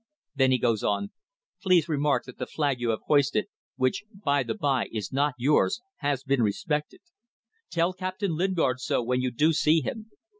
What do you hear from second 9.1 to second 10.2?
you do see him.